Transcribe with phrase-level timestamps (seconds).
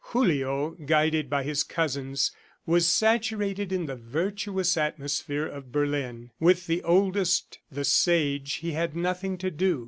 [0.13, 2.31] Julio, guided by his cousins,
[2.65, 6.31] was saturated in the virtuous atmosphere of Berlin.
[6.39, 9.79] With the oldest, "The Sage," he had nothing to do.